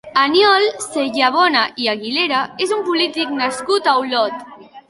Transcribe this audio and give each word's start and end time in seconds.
Aniol 0.19 0.63
Sellabona 0.85 1.61
i 1.85 1.91
Aguilera 1.93 2.41
és 2.67 2.75
un 2.79 2.83
polític 2.91 3.37
nascut 3.43 3.93
a 3.95 3.99
Olot. 4.07 4.45